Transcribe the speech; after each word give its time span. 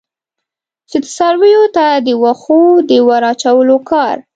چې 0.89 0.97
څارویو 1.15 1.63
ته 1.75 1.85
د 2.05 2.07
وښو 2.23 2.63
د 2.89 2.91
ور 3.07 3.23
اچولو 3.31 3.77
کار. 3.89 4.15